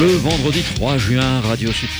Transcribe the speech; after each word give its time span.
Le 0.00 0.06
vendredi 0.06 0.62
3 0.76 0.96
juin, 0.96 1.40
Radio 1.40 1.70
Sud 1.72 1.90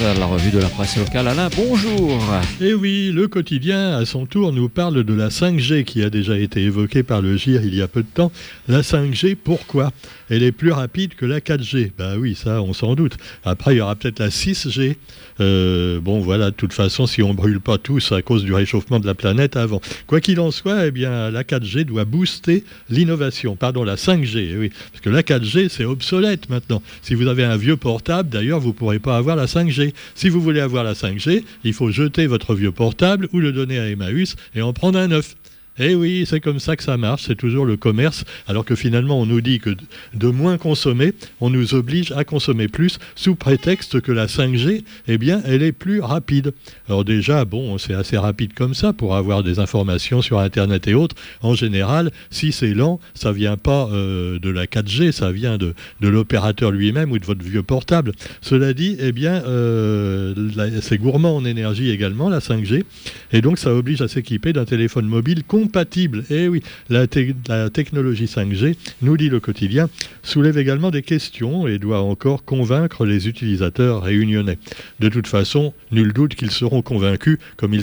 la 0.00 0.26
revue 0.26 0.52
de 0.52 0.60
la 0.60 0.68
presse 0.68 0.96
locale. 0.96 1.26
Alain, 1.26 1.48
bonjour. 1.56 2.22
Eh 2.60 2.72
oui, 2.72 3.10
le 3.12 3.26
quotidien, 3.26 3.96
à 3.96 4.04
son 4.04 4.26
tour, 4.26 4.52
nous 4.52 4.68
parle 4.68 5.02
de 5.02 5.12
la 5.12 5.28
5G 5.28 5.82
qui 5.82 6.04
a 6.04 6.08
déjà 6.08 6.38
été 6.38 6.62
évoquée 6.62 7.02
par 7.02 7.20
le 7.20 7.36
GIR 7.36 7.64
il 7.64 7.74
y 7.74 7.82
a 7.82 7.88
peu 7.88 8.02
de 8.02 8.08
temps. 8.14 8.30
La 8.68 8.82
5G, 8.82 9.34
pourquoi? 9.34 9.90
Elle 10.30 10.44
est 10.44 10.52
plus 10.52 10.70
rapide 10.70 11.14
que 11.14 11.26
la 11.26 11.40
4G. 11.40 11.90
Ben 11.98 12.16
oui, 12.16 12.36
ça, 12.36 12.62
on 12.62 12.72
s'en 12.72 12.94
doute. 12.94 13.16
Après, 13.44 13.74
il 13.74 13.78
y 13.78 13.80
aura 13.80 13.96
peut-être 13.96 14.20
la 14.20 14.28
6G. 14.28 14.94
Euh, 15.40 16.00
bon, 16.00 16.20
voilà, 16.20 16.50
de 16.50 16.54
toute 16.54 16.72
façon, 16.72 17.06
si 17.06 17.22
on 17.22 17.30
ne 17.30 17.34
brûle 17.34 17.60
pas 17.60 17.78
tous 17.78 18.12
à 18.12 18.22
cause 18.22 18.44
du 18.44 18.52
réchauffement 18.52 19.00
de 19.00 19.06
la 19.06 19.14
planète 19.14 19.56
avant. 19.56 19.80
Quoi 20.06 20.20
qu'il 20.20 20.38
en 20.38 20.52
soit, 20.52 20.86
eh 20.86 20.90
bien, 20.92 21.30
la 21.30 21.42
4G 21.42 21.84
doit 21.84 22.04
booster 22.04 22.62
l'innovation. 22.88 23.56
Pardon, 23.56 23.82
la 23.82 23.96
5G, 23.96 24.50
eh 24.52 24.56
oui. 24.56 24.70
Parce 24.92 25.02
que 25.02 25.10
la 25.10 25.22
4G, 25.22 25.68
c'est 25.68 25.84
obsolète 25.84 26.48
maintenant. 26.50 26.82
Si 27.02 27.14
vous 27.14 27.26
avez 27.26 27.47
un 27.48 27.56
vieux 27.56 27.76
portable, 27.76 28.28
d'ailleurs, 28.28 28.60
vous 28.60 28.68
ne 28.68 28.72
pourrez 28.72 28.98
pas 28.98 29.16
avoir 29.16 29.36
la 29.36 29.46
5G. 29.46 29.92
Si 30.14 30.28
vous 30.28 30.40
voulez 30.40 30.60
avoir 30.60 30.84
la 30.84 30.94
5G, 30.94 31.44
il 31.64 31.72
faut 31.72 31.90
jeter 31.90 32.26
votre 32.26 32.54
vieux 32.54 32.72
portable 32.72 33.28
ou 33.32 33.40
le 33.40 33.52
donner 33.52 33.78
à 33.78 33.88
Emmaüs 33.88 34.36
et 34.54 34.62
en 34.62 34.72
prendre 34.72 34.98
un 34.98 35.08
neuf. 35.08 35.36
Eh 35.80 35.94
oui, 35.94 36.24
c'est 36.26 36.40
comme 36.40 36.58
ça 36.58 36.76
que 36.76 36.82
ça 36.82 36.96
marche, 36.96 37.24
c'est 37.26 37.36
toujours 37.36 37.64
le 37.64 37.76
commerce, 37.76 38.24
alors 38.48 38.64
que 38.64 38.74
finalement 38.74 39.20
on 39.20 39.26
nous 39.26 39.40
dit 39.40 39.60
que 39.60 39.70
de 40.14 40.28
moins 40.28 40.58
consommer, 40.58 41.12
on 41.40 41.50
nous 41.50 41.74
oblige 41.74 42.12
à 42.12 42.24
consommer 42.24 42.68
plus 42.68 42.98
sous 43.14 43.34
prétexte 43.34 44.00
que 44.00 44.12
la 44.12 44.26
5G, 44.26 44.82
eh 45.06 45.18
bien, 45.18 45.40
elle 45.44 45.62
est 45.62 45.72
plus 45.72 46.00
rapide. 46.00 46.52
Alors 46.88 47.04
déjà, 47.04 47.44
bon, 47.44 47.78
c'est 47.78 47.94
assez 47.94 48.16
rapide 48.16 48.54
comme 48.54 48.74
ça 48.74 48.92
pour 48.92 49.14
avoir 49.14 49.42
des 49.42 49.58
informations 49.58 50.22
sur 50.22 50.38
Internet 50.38 50.88
et 50.88 50.94
autres. 50.94 51.14
En 51.42 51.54
général, 51.54 52.10
si 52.30 52.52
c'est 52.52 52.74
lent, 52.74 53.00
ça 53.14 53.32
vient 53.32 53.56
pas 53.56 53.88
euh, 53.92 54.38
de 54.38 54.50
la 54.50 54.66
4G, 54.66 55.12
ça 55.12 55.30
vient 55.30 55.58
de, 55.58 55.74
l'opérateur 56.00 56.70
lui-même 56.70 57.12
ou 57.12 57.18
de 57.18 57.24
votre 57.24 57.44
vieux 57.44 57.62
portable. 57.62 58.12
Cela 58.40 58.72
dit, 58.72 58.96
eh 58.98 59.12
bien, 59.12 59.42
euh, 59.44 60.34
c'est 60.80 60.98
gourmand 60.98 61.36
en 61.36 61.44
énergie 61.44 61.90
également, 61.90 62.28
la 62.28 62.40
5G, 62.40 62.84
et 63.32 63.40
donc 63.40 63.58
ça 63.58 63.72
oblige 63.72 64.00
à 64.02 64.08
s'équiper 64.08 64.52
d'un 64.52 64.64
téléphone 64.64 65.06
mobile 65.06 65.44
compatible. 65.68 66.24
Eh 66.30 66.48
oui, 66.48 66.62
la, 66.88 67.06
technologie 67.06 68.24
5G, 68.24 68.74
nous 69.02 69.18
dit 69.18 69.28
le 69.28 69.38
quotidien, 69.38 69.90
soulève 70.22 70.56
également 70.56 70.90
des 70.90 71.02
questions 71.02 71.68
et 71.68 71.78
doit 71.78 72.00
encore 72.00 72.42
convaincre 72.44 73.04
les 73.04 73.28
utilisateurs 73.28 74.02
réunionnais. 74.02 74.56
De 74.98 75.10
toute 75.10 75.26
façon, 75.26 75.74
nul 75.92 76.14
doute 76.14 76.34
qu'ils 76.34 76.50
seront 76.50 76.80
convaincus, 76.80 77.38
comme 77.58 77.74
ils 77.74 77.82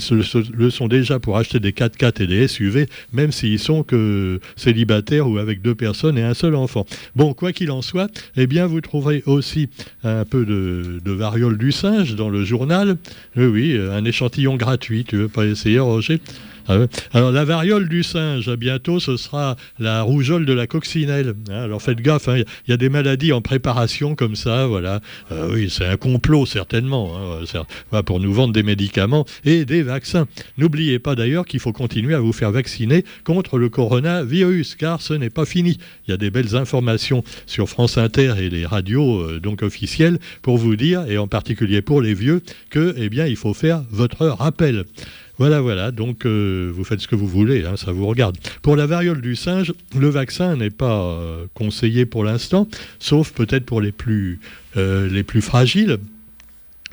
le 0.51 0.69
sont 0.71 0.87
déjà 0.87 1.19
pour 1.19 1.37
acheter 1.37 1.59
des 1.59 1.73
4x4 1.73 2.23
et 2.23 2.27
des 2.27 2.47
SUV, 2.47 2.87
même 3.13 3.31
s'ils 3.31 3.59
sont 3.59 3.83
que 3.83 4.39
célibataires 4.55 5.29
ou 5.29 5.37
avec 5.37 5.61
deux 5.61 5.75
personnes 5.75 6.17
et 6.17 6.23
un 6.23 6.33
seul 6.33 6.55
enfant. 6.55 6.87
Bon, 7.15 7.35
quoi 7.35 7.53
qu'il 7.53 7.69
en 7.69 7.83
soit, 7.83 8.09
eh 8.35 8.47
bien, 8.47 8.65
vous 8.65 8.81
trouverez 8.81 9.21
aussi 9.27 9.69
un 10.03 10.25
peu 10.25 10.43
de, 10.45 11.11
variole 11.11 11.59
du 11.59 11.71
singe 11.71 12.15
dans 12.15 12.29
le 12.29 12.43
journal. 12.43 12.97
Oui, 13.35 13.45
oui, 13.45 13.79
un 13.79 14.03
échantillon 14.05 14.55
gratuit. 14.55 15.05
Tu 15.07 15.17
veux 15.17 15.27
pas 15.27 15.45
essayer, 15.45 15.79
Roger? 15.79 16.19
Alors 16.67 17.31
la 17.31 17.45
variole 17.45 17.87
du 17.87 18.03
singe, 18.03 18.49
bientôt 18.55 18.99
ce 18.99 19.17
sera 19.17 19.55
la 19.79 20.01
rougeole 20.01 20.45
de 20.45 20.53
la 20.53 20.67
coccinelle. 20.67 21.35
Hein. 21.49 21.63
alors 21.63 21.81
faites 21.81 22.01
gaffe, 22.01 22.27
hein. 22.27 22.37
il 22.37 22.71
y 22.71 22.73
a 22.73 22.77
des 22.77 22.89
maladies 22.89 23.33
en 23.33 23.41
préparation 23.41 24.15
comme 24.15 24.35
ça, 24.35 24.67
voilà. 24.67 25.01
Euh, 25.31 25.49
oui, 25.53 25.69
c'est 25.69 25.85
un 25.85 25.97
complot 25.97 26.45
certainement 26.45 27.13
hein, 27.91 28.03
pour 28.03 28.19
nous 28.19 28.33
vendre 28.33 28.53
des 28.53 28.63
médicaments 28.63 29.25
et 29.43 29.65
des 29.65 29.83
vaccins. 29.83 30.27
N'oubliez 30.57 30.99
pas 30.99 31.15
d'ailleurs 31.15 31.45
qu'il 31.45 31.59
faut 31.59 31.73
continuer 31.73 32.15
à 32.15 32.19
vous 32.19 32.33
faire 32.33 32.51
vacciner 32.51 33.05
contre 33.23 33.57
le 33.57 33.69
coronavirus, 33.69 34.75
car 34.75 35.01
ce 35.01 35.13
n'est 35.13 35.29
pas 35.29 35.45
fini. 35.45 35.77
Il 36.07 36.11
y 36.11 36.13
a 36.13 36.17
des 36.17 36.31
belles 36.31 36.55
informations 36.55 37.23
sur 37.45 37.69
France 37.69 37.97
Inter 37.97 38.35
et 38.39 38.49
les 38.49 38.65
radios 38.65 39.21
euh, 39.21 39.39
donc 39.39 39.61
officielles 39.61 40.19
pour 40.41 40.57
vous 40.57 40.75
dire, 40.75 41.05
et 41.09 41.17
en 41.17 41.27
particulier 41.27 41.81
pour 41.81 42.01
les 42.01 42.13
vieux, 42.13 42.41
que 42.69 42.95
eh 42.97 43.09
bien 43.09 43.25
il 43.27 43.35
faut 43.35 43.53
faire 43.53 43.83
votre 43.91 44.25
rappel. 44.27 44.85
Voilà, 45.37 45.59
voilà, 45.59 45.91
donc 45.91 46.25
euh, 46.25 46.71
vous 46.73 46.85
faites 46.85 47.01
ce 47.01 47.07
que 47.07 47.15
vous 47.15 47.27
voulez, 47.27 47.65
hein, 47.65 47.75
ça 47.75 47.91
vous 47.91 48.07
regarde. 48.07 48.37
Pour 48.61 48.77
la 48.77 48.85
variole 48.85 49.21
du 49.21 49.35
singe, 49.35 49.73
le 49.97 50.07
vaccin 50.07 50.55
n'est 50.55 50.69
pas 50.69 51.01
euh, 51.01 51.45
conseillé 51.53 52.05
pour 52.05 52.23
l'instant, 52.23 52.69
sauf 52.99 53.33
peut-être 53.33 53.65
pour 53.65 53.81
les 53.81 53.91
plus, 53.91 54.39
euh, 54.77 55.09
les 55.09 55.23
plus 55.23 55.41
fragiles. 55.41 55.97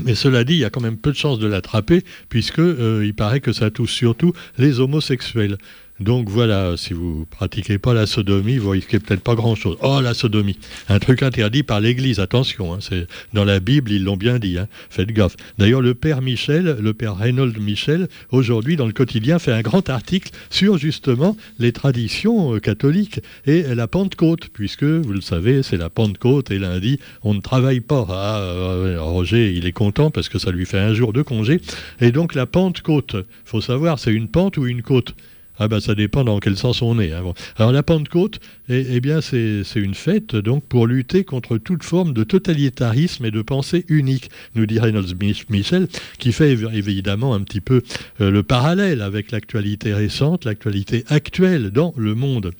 Mais 0.02 0.16
cela 0.16 0.42
dit, 0.42 0.54
il 0.54 0.58
y 0.58 0.64
a 0.64 0.70
quand 0.70 0.80
même 0.80 0.96
peu 0.96 1.12
de 1.12 1.16
chances 1.16 1.38
de 1.38 1.46
l'attraper, 1.46 2.02
puisque 2.28 2.58
il 2.58 3.14
paraît 3.14 3.40
que 3.40 3.52
ça 3.52 3.70
touche 3.70 3.92
surtout 3.92 4.32
les 4.58 4.80
homosexuels. 4.80 5.58
Donc 6.02 6.28
voilà, 6.28 6.76
si 6.76 6.94
vous 6.94 7.26
pratiquez 7.26 7.78
pas 7.78 7.94
la 7.94 8.06
sodomie, 8.06 8.58
vous 8.58 8.70
risquez 8.70 8.98
peut-être 8.98 9.22
pas 9.22 9.36
grand-chose. 9.36 9.76
Oh, 9.82 10.00
la 10.02 10.14
sodomie, 10.14 10.58
un 10.88 10.98
truc 10.98 11.22
interdit 11.22 11.62
par 11.62 11.80
l'Église, 11.80 12.18
attention, 12.18 12.74
hein, 12.74 12.78
c'est 12.80 13.06
dans 13.32 13.44
la 13.44 13.60
Bible, 13.60 13.92
ils 13.92 14.02
l'ont 14.02 14.16
bien 14.16 14.40
dit, 14.40 14.58
hein, 14.58 14.66
faites 14.90 15.12
gaffe. 15.12 15.36
D'ailleurs, 15.58 15.80
le 15.80 15.94
père 15.94 16.20
Michel, 16.20 16.76
le 16.80 16.92
père 16.92 17.16
Reynold 17.16 17.56
Michel, 17.60 18.08
aujourd'hui 18.30 18.74
dans 18.74 18.86
le 18.86 18.92
quotidien, 18.92 19.38
fait 19.38 19.52
un 19.52 19.62
grand 19.62 19.88
article 19.90 20.32
sur 20.50 20.76
justement 20.76 21.36
les 21.60 21.70
traditions 21.72 22.56
euh, 22.56 22.58
catholiques 22.58 23.20
et 23.46 23.62
la 23.62 23.86
Pentecôte, 23.86 24.48
puisque, 24.52 24.84
vous 24.84 25.12
le 25.12 25.20
savez, 25.20 25.62
c'est 25.62 25.76
la 25.76 25.88
Pentecôte 25.88 26.50
et 26.50 26.58
lundi, 26.58 26.98
on 27.22 27.32
ne 27.32 27.40
travaille 27.40 27.80
pas. 27.80 28.06
Ah, 28.10 28.40
euh, 28.40 28.96
Roger, 29.00 29.52
il 29.52 29.66
est 29.66 29.72
content 29.72 30.10
parce 30.10 30.28
que 30.28 30.40
ça 30.40 30.50
lui 30.50 30.66
fait 30.66 30.80
un 30.80 30.94
jour 30.94 31.12
de 31.12 31.22
congé. 31.22 31.60
Et 32.00 32.10
donc 32.10 32.34
la 32.34 32.46
Pentecôte, 32.46 33.16
faut 33.44 33.60
savoir, 33.60 34.00
c'est 34.00 34.12
une 34.12 34.26
pente 34.26 34.56
ou 34.56 34.66
une 34.66 34.82
côte? 34.82 35.14
Ah 35.58 35.68
ben 35.68 35.80
ça 35.80 35.94
dépend 35.94 36.24
dans 36.24 36.38
quel 36.38 36.56
sens 36.56 36.82
on 36.82 36.98
est. 36.98 37.12
Hein. 37.12 37.22
Alors 37.56 37.72
la 37.72 37.82
Pentecôte, 37.82 38.40
eh, 38.88 39.00
bien 39.00 39.20
c'est 39.20 39.64
une 39.76 39.94
fête 39.94 40.36
donc 40.36 40.64
pour 40.64 40.86
lutter 40.86 41.24
contre 41.24 41.58
toute 41.58 41.82
forme 41.82 42.14
de 42.14 42.24
totalitarisme 42.24 43.24
et 43.24 43.30
de 43.30 43.42
pensée 43.42 43.84
unique, 43.88 44.30
nous 44.54 44.66
dit 44.66 44.78
Reynolds 44.78 45.14
Michel, 45.50 45.88
qui 46.18 46.32
fait 46.32 46.52
évidemment 46.52 47.34
un 47.34 47.40
petit 47.40 47.60
peu 47.60 47.82
euh, 48.20 48.30
le 48.30 48.42
parallèle 48.42 49.02
avec 49.02 49.30
l'actualité 49.30 49.92
récente, 49.92 50.44
l'actualité 50.44 51.04
actuelle 51.08 51.70
dans 51.70 51.92
le 51.96 52.14
monde. 52.14 52.52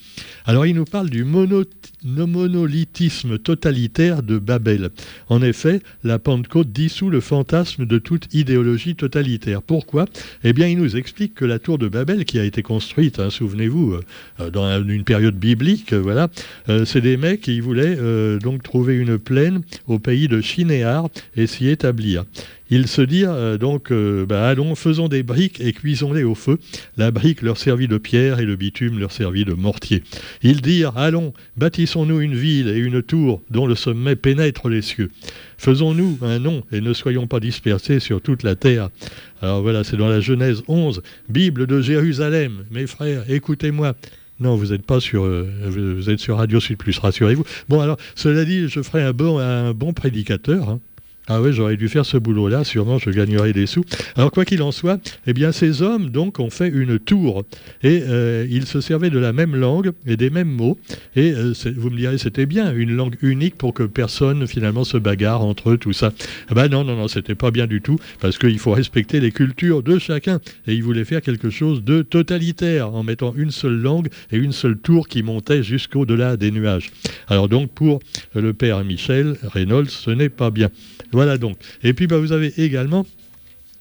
Alors 0.44 0.66
il 0.66 0.74
nous 0.74 0.84
parle 0.84 1.08
du 1.08 1.24
monolithisme 1.24 3.38
totalitaire 3.38 4.22
de 4.22 4.38
Babel. 4.38 4.90
En 5.28 5.42
effet, 5.42 5.80
la 6.04 6.18
Pentecôte 6.18 6.72
dissout 6.72 7.10
le 7.10 7.20
fantasme 7.20 7.86
de 7.86 7.98
toute 7.98 8.32
idéologie 8.34 8.96
totalitaire. 8.96 9.62
Pourquoi? 9.62 10.06
Eh 10.44 10.52
bien 10.52 10.68
il 10.68 10.78
nous 10.78 10.96
explique 10.96 11.34
que 11.34 11.44
la 11.44 11.58
tour 11.58 11.78
de 11.78 11.88
Babel 11.88 12.24
qui 12.24 12.38
a 12.38 12.44
été 12.44 12.62
construite 12.62 12.82
construite, 12.82 13.20
hein, 13.20 13.30
souvenez-vous, 13.30 14.00
euh, 14.40 14.50
dans 14.50 14.84
une 14.84 15.04
période 15.04 15.36
biblique, 15.36 15.92
voilà. 16.02 16.28
Euh, 16.68 16.84
c'est 16.84 17.00
des 17.00 17.16
mecs 17.16 17.40
qui 17.40 17.60
voulaient 17.60 17.96
euh, 17.98 18.38
donc 18.38 18.62
trouver 18.62 18.96
une 18.96 19.18
plaine 19.18 19.62
au 19.86 19.98
pays 19.98 20.28
de 20.28 20.40
Chinéar 20.40 21.08
et 21.36 21.46
s'y 21.46 21.68
établir. 21.68 22.24
Ils 22.70 22.86
se 22.88 23.02
dirent 23.02 23.58
donc, 23.58 23.92
bah, 23.92 24.48
allons, 24.48 24.74
faisons 24.74 25.08
des 25.08 25.22
briques 25.22 25.60
et 25.60 25.74
cuisons-les 25.74 26.24
au 26.24 26.34
feu. 26.34 26.58
La 26.96 27.10
brique 27.10 27.42
leur 27.42 27.58
servit 27.58 27.86
de 27.86 27.98
pierre 27.98 28.40
et 28.40 28.46
le 28.46 28.56
bitume 28.56 28.98
leur 28.98 29.12
servit 29.12 29.44
de 29.44 29.52
mortier. 29.52 30.02
Ils 30.42 30.62
dirent, 30.62 30.96
allons, 30.96 31.34
bâtissons-nous 31.58 32.22
une 32.22 32.34
ville 32.34 32.68
et 32.68 32.78
une 32.78 33.02
tour 33.02 33.42
dont 33.50 33.66
le 33.66 33.74
sommet 33.74 34.16
pénètre 34.16 34.70
les 34.70 34.80
cieux. 34.80 35.10
Faisons-nous 35.58 36.18
un 36.22 36.38
nom 36.38 36.64
et 36.72 36.80
ne 36.80 36.92
soyons 36.92 37.26
pas 37.26 37.40
dispersés 37.40 38.00
sur 38.00 38.22
toute 38.22 38.42
la 38.42 38.56
terre. 38.56 38.88
Alors 39.42 39.62
voilà, 39.62 39.84
c'est 39.84 39.96
dans 39.96 40.08
la 40.08 40.20
Genèse 40.20 40.62
11, 40.66 41.02
Bible 41.28 41.66
de 41.66 41.80
Jérusalem. 41.80 42.64
Mes 42.70 42.86
frères, 42.86 43.24
écoutez-moi. 43.28 43.94
Non, 44.42 44.56
vous 44.56 44.72
n'êtes 44.72 44.84
pas 44.84 44.98
sur, 44.98 45.24
euh, 45.24 45.48
vous 45.66 46.10
êtes 46.10 46.18
sur 46.18 46.38
Radio 46.38 46.58
Sud 46.58 46.76
Plus, 46.76 46.98
rassurez-vous. 46.98 47.44
Bon, 47.68 47.80
alors, 47.80 47.96
cela 48.16 48.44
dit, 48.44 48.68
je 48.68 48.82
ferai 48.82 49.04
un 49.04 49.12
bon, 49.12 49.92
prédicateur. 49.92 50.68
Hein. 50.68 50.80
Ah 51.28 51.40
oui, 51.40 51.52
j'aurais 51.52 51.76
dû 51.76 51.88
faire 51.88 52.04
ce 52.04 52.16
boulot-là, 52.16 52.64
sûrement 52.64 52.98
je 52.98 53.10
gagnerais 53.10 53.52
des 53.52 53.66
sous. 53.66 53.84
Alors 54.16 54.32
quoi 54.32 54.44
qu'il 54.44 54.60
en 54.60 54.72
soit, 54.72 55.00
eh 55.24 55.32
bien 55.32 55.52
ces 55.52 55.80
hommes 55.80 56.10
donc 56.10 56.40
ont 56.40 56.50
fait 56.50 56.68
une 56.68 56.98
tour 56.98 57.44
et 57.84 58.02
euh, 58.08 58.44
ils 58.50 58.66
se 58.66 58.80
servaient 58.80 59.08
de 59.08 59.20
la 59.20 59.32
même 59.32 59.54
langue 59.54 59.92
et 60.04 60.16
des 60.16 60.30
mêmes 60.30 60.50
mots. 60.50 60.78
Et 61.14 61.32
euh, 61.32 61.52
vous 61.76 61.90
me 61.90 61.96
direz 61.96 62.18
c'était 62.18 62.44
bien 62.44 62.74
une 62.74 62.96
langue 62.96 63.16
unique 63.22 63.54
pour 63.54 63.72
que 63.72 63.84
personne 63.84 64.48
finalement 64.48 64.82
se 64.82 64.96
bagarre 64.96 65.42
entre 65.42 65.70
eux 65.70 65.78
tout 65.78 65.92
ça. 65.92 66.12
Ben 66.50 66.66
non 66.66 66.82
non 66.82 66.96
non 66.96 67.06
c'était 67.06 67.36
pas 67.36 67.52
bien 67.52 67.68
du 67.68 67.80
tout 67.82 68.00
parce 68.20 68.36
qu'il 68.36 68.58
faut 68.58 68.72
respecter 68.72 69.20
les 69.20 69.30
cultures 69.30 69.84
de 69.84 70.00
chacun 70.00 70.40
et 70.66 70.74
ils 70.74 70.82
voulaient 70.82 71.04
faire 71.04 71.22
quelque 71.22 71.50
chose 71.50 71.84
de 71.84 72.02
totalitaire 72.02 72.92
en 72.92 73.04
mettant 73.04 73.32
une 73.36 73.52
seule 73.52 73.80
langue 73.80 74.08
et 74.32 74.38
une 74.38 74.52
seule 74.52 74.76
tour 74.76 75.06
qui 75.06 75.22
montait 75.22 75.62
jusqu'au-delà 75.62 76.36
des 76.36 76.50
nuages. 76.50 76.90
Alors 77.28 77.48
donc 77.48 77.70
pour 77.70 78.00
le 78.34 78.52
père 78.52 78.82
Michel 78.82 79.36
Reynolds 79.44 79.90
ce 79.90 80.10
n'est 80.10 80.28
pas 80.28 80.50
bien. 80.50 80.68
Voilà 81.12 81.38
donc. 81.38 81.58
Et 81.82 81.92
puis 81.92 82.06
bah, 82.06 82.18
vous 82.18 82.32
avez 82.32 82.52
également 82.58 83.06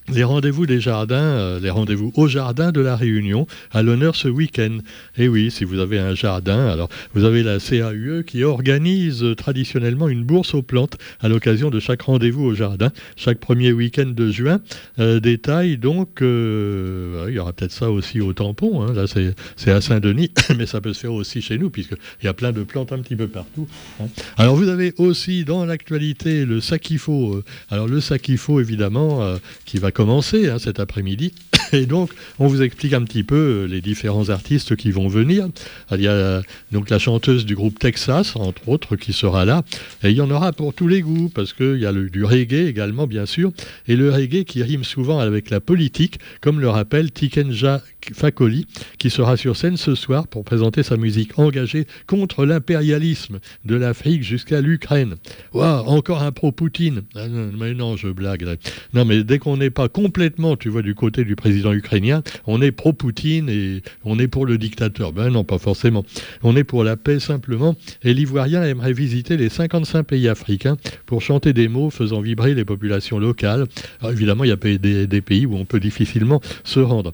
les 0.10 0.24
rendez-vous 0.24 0.66
des 0.66 0.80
jardins, 0.80 1.16
euh, 1.16 1.60
les 1.60 1.70
rendez-vous 1.70 2.12
au 2.16 2.28
jardin 2.28 2.72
de 2.72 2.82
la 2.82 2.96
Réunion 2.96 3.48
à 3.72 3.82
l'honneur 3.84 4.16
ce 4.16 4.28
week-end. 4.28 4.80
Et 5.18 5.28
oui, 5.28 5.52
si 5.52 5.64
vous 5.64 5.80
avez 5.80 6.00
un 6.00 6.16
jardin, 6.16 6.68
alors 6.68 6.90
vous 7.14 7.24
avez 7.24 7.44
la 7.44 7.60
CAUE 7.60 8.24
qui 8.26 8.44
organise 8.44 9.24
euh, 9.24 9.36
traditionnellement 9.36 10.10
une 10.10 10.24
bourse 10.24 10.54
aux 10.54 10.64
plantes 10.64 10.98
à 11.22 11.30
l'occasion 11.30 11.70
de 11.70 11.80
chaque 11.80 12.02
rendez-vous 12.02 12.44
au 12.44 12.56
jardin, 12.56 12.92
chaque 13.16 13.40
premier 13.40 13.72
week-end 13.72 14.08
de 14.08 14.32
juin. 14.32 14.60
Euh, 15.00 15.20
détail 15.20 15.78
donc, 15.78 16.20
il 16.22 17.34
y 17.34 17.40
aura 17.40 17.54
peut-être 17.54 17.72
ça 17.72 17.92
aussi 17.92 18.22
au 18.22 18.34
tampon, 18.34 18.82
hein. 18.82 18.94
là 18.94 19.06
c'est 19.08 19.72
à 19.72 19.82
Saint-Denis, 19.82 20.32
mais 20.58 20.66
ça 20.66 20.82
peut 20.82 20.94
se 20.94 21.02
faire 21.02 21.14
aussi 21.14 21.42
chez 21.42 21.58
nous, 21.58 21.70
puisqu'il 21.70 22.26
y 22.26 22.28
a 22.28 22.34
plein 22.34 22.52
de 22.52 22.64
plantes 22.64 22.92
un 22.92 23.00
petit 23.00 23.16
peu 23.16 23.28
partout. 23.28 23.68
Hein. 24.02 24.08
Alors 24.38 24.56
vous 24.56 24.68
avez 24.68 24.94
aussi 24.98 25.46
dans 25.46 25.66
l'actualité 25.66 26.46
le 26.46 26.60
sakifo. 26.60 27.44
alors 27.70 27.88
le 27.88 28.02
sakifo 28.02 28.60
évidemment, 28.60 29.36
qui 29.66 29.78
va 29.78 29.91
commencer 29.92 30.50
hein, 30.50 30.60
cet 30.60 30.80
après-midi. 30.80 31.34
Et 31.74 31.86
donc, 31.86 32.12
on 32.40 32.48
vous 32.48 32.62
explique 32.62 32.94
un 32.94 33.04
petit 33.04 33.24
peu 33.24 33.36
euh, 33.36 33.66
les 33.66 33.82
différents 33.82 34.30
artistes 34.30 34.76
qui 34.76 34.92
vont 34.92 35.08
venir. 35.08 35.48
Il 35.92 36.02
y 36.02 36.08
a 36.08 36.12
euh, 36.12 36.42
donc 36.72 36.90
la 36.90 37.00
chanteuse 37.00 37.46
du 37.46 37.56
groupe 37.56 37.80
Texas, 37.80 38.36
entre 38.36 38.68
autres, 38.70 38.96
qui 38.96 39.14
sera 39.14 39.46
là. 39.46 39.64
Et 40.04 40.10
il 40.10 40.16
y 40.18 40.22
en 40.22 40.32
aura 40.32 40.52
pour 40.54 40.74
tous 40.74 40.88
les 40.88 41.02
goûts, 41.02 41.30
parce 41.34 41.54
qu'il 41.54 41.80
y 41.80 41.86
a 41.86 41.92
le, 41.92 42.10
du 42.10 42.24
reggae 42.24 42.68
également, 42.68 43.08
bien 43.08 43.26
sûr. 43.26 43.52
Et 43.88 43.96
le 43.96 44.12
reggae 44.12 44.44
qui 44.44 44.64
rime 44.64 44.84
souvent 44.84 45.20
avec 45.20 45.50
la 45.50 45.60
politique, 45.60 46.20
comme 46.42 46.60
le 46.60 46.70
rappelle 46.70 47.12
Tikenja 47.12 47.82
Fakoli, 48.14 48.66
qui 48.98 49.10
sera 49.10 49.38
sur 49.38 49.56
scène 49.56 49.78
ce 49.78 49.96
soir 49.96 50.28
pour 50.28 50.44
présenter 50.44 50.84
sa 50.84 50.98
musique 50.98 51.38
engagée 51.38 51.86
contre 52.08 52.46
l'impérialisme 52.46 53.40
de 53.66 53.76
l'Afrique 53.76 54.24
jusqu'à 54.24 54.62
l'Ukraine. 54.62 55.16
Waouh, 55.54 55.88
encore 55.88 56.24
un 56.24 56.32
pro-Poutine. 56.32 57.04
Ah 57.16 57.28
mais 57.28 57.74
non, 57.74 57.98
je 57.98 58.08
blague. 58.08 58.58
Non, 58.94 59.06
mais 59.06 59.24
dès 59.24 59.40
qu'on 59.40 59.58
n'est 59.58 59.70
pas 59.70 59.81
complètement, 59.88 60.56
tu 60.56 60.70
vois, 60.70 60.82
du 60.82 60.96
côté 60.96 61.24
du 61.24 61.36
président 61.36 61.74
ukrainien, 61.74 62.24
on 62.48 62.62
est 62.62 62.72
pro-Poutine 62.72 63.50
et 63.50 63.82
on 64.04 64.20
est 64.20 64.28
pour 64.28 64.46
le 64.46 64.58
dictateur. 64.58 65.14
Ben 65.14 65.30
non, 65.30 65.44
pas 65.44 65.58
forcément. 65.58 66.06
On 66.44 66.56
est 66.56 66.64
pour 66.64 66.84
la 66.84 66.98
paix 66.98 67.20
simplement. 67.20 67.76
Et 68.04 68.14
l'Ivoirien 68.14 68.64
aimerait 68.64 68.94
visiter 68.94 69.38
les 69.38 69.50
55 69.50 70.04
pays 70.04 70.28
africains 70.28 70.78
pour 71.06 71.22
chanter 71.22 71.54
des 71.54 71.68
mots 71.68 71.90
faisant 71.90 72.22
vibrer 72.22 72.54
les 72.54 72.66
populations 72.66 73.20
locales. 73.20 73.66
Alors, 74.00 74.12
évidemment, 74.12 74.44
il 74.44 74.50
y 74.50 74.54
a 74.54 74.56
des, 74.56 75.08
des 75.08 75.22
pays 75.22 75.46
où 75.46 75.56
on 75.56 75.66
peut 75.66 75.80
difficilement 75.80 76.42
se 76.64 76.80
rendre. 76.80 77.14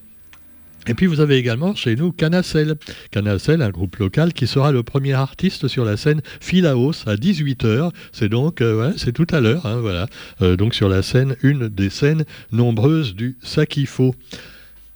Et 0.89 0.93
puis 0.93 1.05
vous 1.05 1.19
avez 1.19 1.35
également 1.35 1.75
chez 1.75 1.95
nous 1.95 2.11
Canacel. 2.11 2.75
Canacel, 3.11 3.61
un 3.61 3.69
groupe 3.69 3.97
local 3.97 4.33
qui 4.33 4.47
sera 4.47 4.71
le 4.71 4.83
premier 4.83 5.13
artiste 5.13 5.67
sur 5.67 5.83
la 5.83 5.97
scène 5.97 6.21
Philaos 6.39 7.07
à 7.07 7.15
18h. 7.15 7.91
C'est 8.13 8.29
donc, 8.29 8.61
euh, 8.61 8.93
c'est 8.95 9.11
tout 9.11 9.27
à 9.31 9.41
l'heure, 9.41 9.65
hein, 9.65 9.79
voilà. 9.81 10.07
Euh, 10.41 10.55
donc 10.55 10.73
sur 10.73 10.87
la 10.87 11.01
scène, 11.01 11.35
une 11.43 11.67
des 11.67 11.89
scènes 11.89 12.23
nombreuses 12.51 13.15
du 13.15 13.37
Sakifo. 13.43 14.15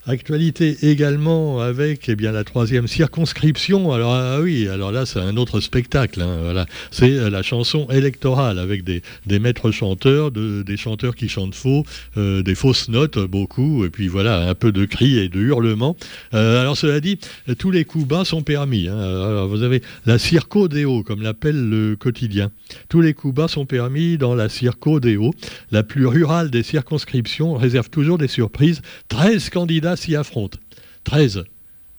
Actualité 0.04 0.78
également 0.90 1.60
avec 1.60 2.08
eh 2.08 2.16
bien, 2.16 2.32
la 2.32 2.42
troisième 2.42 2.88
circonscription. 2.88 3.92
Alors 3.92 4.12
ah 4.12 4.40
oui, 4.40 4.66
alors 4.66 4.90
là 4.90 5.06
c'est 5.06 5.20
un 5.20 5.36
autre 5.36 5.60
spectacle. 5.60 6.20
Hein. 6.22 6.66
C'est 6.90 7.12
euh, 7.12 7.30
la 7.30 7.44
chanson 7.44 7.86
électorale 7.88 8.58
avec 8.58 8.82
des, 8.82 9.00
maîtres 9.38 9.70
chanteurs, 9.70 10.32
de, 10.32 10.64
des 10.64 10.76
chanteurs 10.76 11.14
qui 11.14 11.28
chantent 11.28 11.54
faux, 11.54 11.84
euh, 12.16 12.42
des 12.42 12.56
fausses 12.56 12.88
notes 12.88 13.16
beaucoup, 13.16 13.84
et 13.84 13.90
puis 13.90 14.08
voilà, 14.08 14.48
un 14.48 14.56
peu 14.56 14.72
de 14.72 14.84
cris 14.86 15.18
et 15.18 15.28
de 15.28 15.38
hurlements. 15.38 15.96
Euh, 16.34 16.60
alors 16.60 16.76
cela 16.76 16.98
dit, 16.98 17.20
tous 17.60 17.70
les 17.70 17.84
coups 17.84 18.08
bas 18.08 18.24
sont 18.24 18.42
permis. 18.42 18.88
Hein. 18.88 19.46
Vous 19.46 19.62
avez 19.62 19.82
la 20.04 20.18
Circo 20.18 20.66
Deo, 20.66 21.04
comme 21.04 21.22
l'appelle 21.22 21.68
le 21.68 21.94
quotidien. 21.94 22.50
Tous 22.88 23.02
les 23.02 23.14
coups 23.14 23.36
bas 23.36 23.46
sont 23.46 23.66
permis 23.66 24.18
dans 24.18 24.34
la 24.34 24.48
Circo 24.48 24.98
Deo. 24.98 25.32
La 25.70 25.84
plus 25.84 26.06
rurale 26.06 26.50
des 26.50 26.64
circonscriptions 26.64 27.54
réserve 27.54 27.88
toujours 27.88 28.18
des 28.18 28.26
surprises. 28.26 28.82
13 29.08 29.50
candidats 29.50 29.91
s'y 29.96 30.16
affrontent. 30.16 30.58
13. 31.04 31.44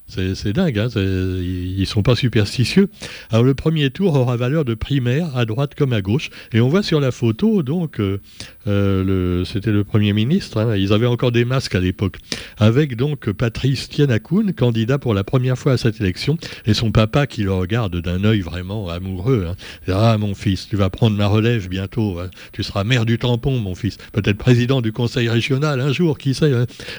C'est 0.07 0.53
dingue, 0.53 0.77
hein 0.77 0.89
ils 0.95 1.79
ne 1.79 1.85
sont 1.85 2.03
pas 2.03 2.15
superstitieux. 2.15 2.89
Alors 3.31 3.43
le 3.43 3.55
premier 3.55 3.89
tour 3.89 4.13
aura 4.15 4.35
valeur 4.35 4.63
de 4.65 4.75
primaire 4.75 5.35
à 5.35 5.45
droite 5.45 5.75
comme 5.75 5.93
à 5.93 6.01
gauche. 6.01 6.29
Et 6.51 6.61
on 6.61 6.67
voit 6.67 6.83
sur 6.83 6.99
la 6.99 7.11
photo, 7.11 7.63
donc, 7.63 7.99
euh, 7.99 8.19
euh, 8.67 9.43
c'était 9.45 9.71
le 9.71 9.83
Premier 9.83 10.13
ministre, 10.13 10.59
hein, 10.59 10.75
ils 10.75 10.93
avaient 10.93 11.07
encore 11.07 11.31
des 11.31 11.45
masques 11.45 11.75
à 11.75 11.79
l'époque, 11.79 12.17
avec 12.57 12.95
donc 12.95 13.31
Patrice 13.31 13.89
Tianakoun, 13.89 14.53
candidat 14.53 14.97
pour 14.97 15.13
la 15.13 15.23
première 15.23 15.57
fois 15.57 15.73
à 15.73 15.77
cette 15.77 15.99
élection, 15.99 16.37
et 16.65 16.73
son 16.73 16.91
papa 16.91 17.27
qui 17.27 17.43
le 17.43 17.53
regarde 17.53 18.01
d'un 18.01 18.23
œil 18.23 18.41
vraiment 18.41 18.89
amoureux. 18.89 19.47
Hein. 19.49 19.55
Ah 19.87 20.17
mon 20.17 20.35
fils, 20.35 20.67
tu 20.69 20.75
vas 20.75 20.89
prendre 20.89 21.17
ma 21.17 21.27
relève 21.27 21.67
bientôt, 21.67 22.19
hein. 22.19 22.29
tu 22.51 22.63
seras 22.63 22.83
maire 22.83 23.05
du 23.05 23.17
tampon 23.17 23.57
mon 23.59 23.75
fils, 23.75 23.97
peut-être 24.11 24.37
président 24.37 24.81
du 24.81 24.91
conseil 24.91 25.29
régional 25.29 25.81
un 25.81 25.91
jour, 25.91 26.17
qui 26.17 26.33
sait. 26.33 26.51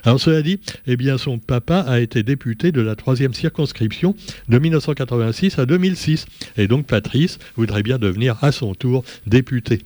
Alors 0.05 0.21
cela 0.21 0.43
dit, 0.43 0.61
eh 0.87 0.97
bien 0.97 1.19
son 1.19 1.39
papa 1.39 1.81
a 1.81 2.01
été 2.01 2.23
député 2.23 2.73
de 2.73 2.81
la 2.81 2.97
troisième 2.97 3.35
circonscription 3.35 4.15
de 4.49 4.59
1986 4.59 5.59
à 5.59 5.67
2006, 5.67 6.27
et 6.57 6.69
donc 6.69 6.87
Patrice 6.87 7.39
voudrait 7.57 7.83
bien 7.83 7.99
devenir 7.99 8.37
à 8.43 8.53
son 8.53 8.75
tour 8.75 9.05
député. 9.27 9.81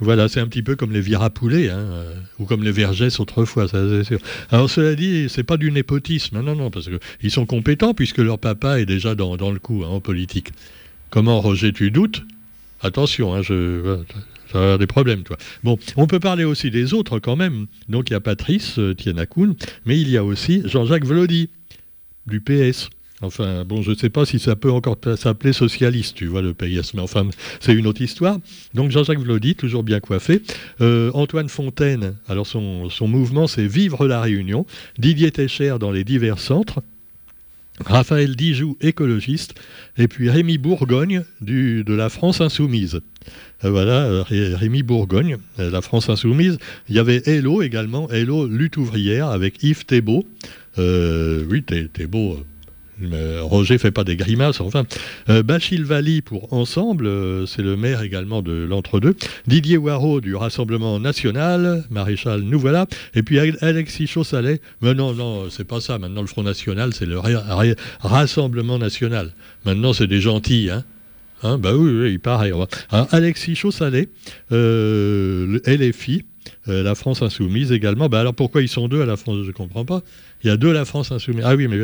Voilà, 0.00 0.28
c'est 0.28 0.40
un 0.40 0.46
petit 0.46 0.62
peu 0.62 0.76
comme 0.76 0.92
les 0.92 1.00
virapoulet, 1.02 1.68
hein, 1.68 1.78
euh, 1.78 2.14
ou 2.38 2.46
comme 2.46 2.64
les 2.64 2.72
Vergès 2.72 3.20
autrefois, 3.20 3.68
ça 3.68 3.78
c'est 3.88 4.04
sûr. 4.04 4.18
Alors 4.50 4.70
cela 4.70 4.94
dit, 4.94 5.28
c'est 5.28 5.42
pas 5.42 5.58
du 5.58 5.70
népotisme, 5.70 6.40
non, 6.40 6.56
non, 6.56 6.70
parce 6.70 6.88
qu'ils 7.20 7.30
sont 7.30 7.44
compétents 7.44 7.92
puisque 7.92 8.18
leur 8.18 8.38
papa 8.38 8.80
est 8.80 8.86
déjà 8.86 9.14
dans, 9.14 9.36
le 9.50 9.58
coup 9.58 9.82
hein, 9.84 9.88
en 9.88 10.00
politique. 10.00 10.52
Comment, 11.10 11.40
Roger, 11.40 11.72
tu 11.72 11.90
doutes? 11.90 12.22
Attention, 12.82 13.34
hein, 13.34 13.42
je, 13.42 13.98
ça 14.50 14.58
avoir 14.58 14.78
des 14.78 14.86
problèmes, 14.86 15.22
toi. 15.22 15.36
Bon, 15.62 15.78
on 15.96 16.06
peut 16.06 16.20
parler 16.20 16.44
aussi 16.44 16.70
des 16.70 16.94
autres 16.94 17.18
quand 17.18 17.36
même. 17.36 17.66
Donc 17.88 18.10
il 18.10 18.14
y 18.14 18.16
a 18.16 18.20
Patrice 18.20 18.78
euh, 18.78 18.94
Tianakoun, 18.94 19.54
mais 19.84 20.00
il 20.00 20.08
y 20.08 20.16
a 20.16 20.24
aussi 20.24 20.62
Jean-Jacques 20.64 21.04
Vlody, 21.04 21.50
du 22.26 22.40
PS. 22.40 22.88
Enfin, 23.22 23.64
bon, 23.64 23.82
je 23.82 23.90
ne 23.90 23.96
sais 23.96 24.08
pas 24.08 24.24
si 24.24 24.38
ça 24.38 24.56
peut 24.56 24.70
encore 24.70 24.96
s'appeler 25.16 25.52
socialiste, 25.52 26.16
tu 26.16 26.26
vois, 26.26 26.40
le 26.40 26.54
PS, 26.54 26.94
mais 26.94 27.02
enfin, 27.02 27.28
c'est 27.60 27.74
une 27.74 27.86
autre 27.86 28.00
histoire. 28.00 28.38
Donc 28.72 28.90
Jean-Jacques 28.90 29.18
Vlody, 29.18 29.54
toujours 29.54 29.82
bien 29.82 30.00
coiffé. 30.00 30.40
Euh, 30.80 31.10
Antoine 31.12 31.50
Fontaine, 31.50 32.16
alors 32.28 32.46
son, 32.46 32.88
mouvement, 33.02 33.46
c'est 33.46 33.66
Vivre 33.66 34.06
la 34.06 34.22
Réunion. 34.22 34.64
Didier 34.98 35.30
Técher 35.30 35.76
dans 35.78 35.90
les 35.90 36.04
divers 36.04 36.38
centres. 36.38 36.80
Raphaël 37.84 38.36
Dijoux, 38.36 38.76
écologiste, 38.82 39.54
et 39.96 40.06
puis 40.06 40.28
Rémi 40.28 40.58
Bourgogne 40.58 41.24
du, 41.40 41.82
de 41.82 41.94
la 41.94 42.10
France 42.10 42.42
Insoumise. 42.42 43.00
Euh, 43.64 43.70
voilà, 43.70 44.02
euh, 44.04 44.22
Rémi 44.28 44.82
Bourgogne, 44.82 45.38
la 45.58 45.80
France 45.80 46.08
Insoumise. 46.08 46.58
Il 46.88 46.96
y 46.96 46.98
avait 46.98 47.22
Hello 47.24 47.62
également, 47.62 48.08
Hello 48.10 48.46
lutte 48.46 48.76
ouvrière 48.76 49.28
avec 49.28 49.62
Yves 49.62 49.86
Thébault. 49.86 50.26
oui, 50.78 51.62
Thébault, 51.92 52.44
euh, 53.12 53.40
Roger 53.42 53.78
fait 53.78 53.90
pas 53.90 54.04
des 54.04 54.16
grimaces, 54.16 54.60
enfin. 54.60 54.84
Euh, 55.28 55.42
Vali 55.80 56.22
pour 56.22 56.52
Ensemble, 56.52 57.06
euh, 57.06 57.46
c'est 57.46 57.62
le 57.62 57.76
maire 57.76 58.02
également 58.02 58.42
de 58.42 58.52
l'entre-deux. 58.52 59.14
Didier 59.46 59.76
Waro 59.76 60.20
du 60.20 60.34
Rassemblement 60.34 60.98
National, 61.00 61.84
Maréchal, 61.90 62.42
nous. 62.42 62.60
Et 63.14 63.22
puis 63.22 63.38
Alexis 63.60 64.06
Chaussalet, 64.06 64.60
mais 64.82 64.94
non, 64.94 65.14
non, 65.14 65.48
c'est 65.50 65.64
pas 65.64 65.80
ça. 65.80 65.98
Maintenant, 65.98 66.20
le 66.20 66.26
Front 66.26 66.42
National, 66.42 66.92
c'est 66.94 67.06
le 67.06 67.18
Rassemblement 68.00 68.78
National. 68.78 69.32
Maintenant, 69.64 69.92
c'est 69.92 70.06
des 70.06 70.20
gentils, 70.20 70.70
hein. 70.70 70.84
Hein, 71.42 71.56
bah 71.56 71.74
oui, 71.74 71.90
oui, 71.90 72.12
il 72.12 72.20
paraît. 72.20 72.48
Alors, 72.48 72.68
Alexis 73.12 73.54
Chaussalet, 73.56 74.10
euh, 76.70 76.82
la 76.82 76.94
France 76.94 77.22
Insoumise 77.22 77.72
également. 77.72 78.08
Bah 78.08 78.20
alors 78.20 78.34
pourquoi 78.34 78.62
ils 78.62 78.68
sont 78.68 78.88
deux 78.88 79.02
à 79.02 79.06
la 79.06 79.16
France 79.16 79.38
Je 79.42 79.48
ne 79.48 79.52
comprends 79.52 79.84
pas. 79.84 80.02
Il 80.42 80.48
y 80.48 80.50
a 80.50 80.56
deux 80.56 80.72
La 80.72 80.84
France 80.84 81.12
Insoumise. 81.12 81.44
Ah 81.46 81.54
oui, 81.54 81.68
mais 81.68 81.78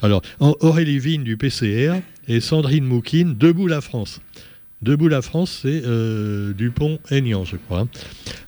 alors 0.00 0.22
Aurélie 0.40 0.98
Vigne 0.98 1.24
du 1.24 1.36
PCR 1.36 1.94
et 2.28 2.40
Sandrine 2.40 2.84
Moukine, 2.84 3.36
Debout 3.36 3.66
la 3.66 3.80
France. 3.80 4.20
Debout 4.82 5.06
la 5.06 5.22
France, 5.22 5.60
c'est 5.62 5.82
euh, 5.84 6.52
Dupont-Aignan, 6.54 7.44
je 7.44 7.54
crois. 7.54 7.86